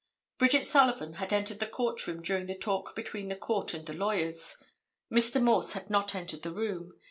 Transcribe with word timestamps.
Bridget 0.39 0.63
Sullivan 0.65 1.13
had 1.21 1.31
entered 1.31 1.59
the 1.59 1.67
court 1.67 2.07
room 2.07 2.23
during 2.23 2.47
the 2.47 2.57
talk 2.57 2.95
between 2.95 3.27
the 3.29 3.35
court 3.35 3.75
and 3.75 3.85
the 3.85 3.93
lawyers. 3.93 4.57
Mr. 5.13 5.39
Morse 5.39 5.73
had 5.73 5.91
not 5.91 6.15
entered 6.15 6.41
the 6.41 6.49
room. 6.51 6.93